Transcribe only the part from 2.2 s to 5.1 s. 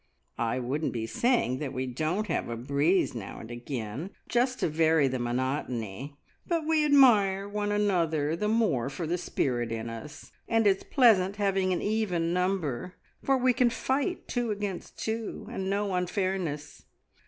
have a breeze now and again, just to vary